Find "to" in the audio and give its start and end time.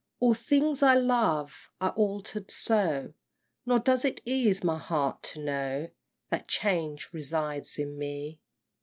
5.35-5.39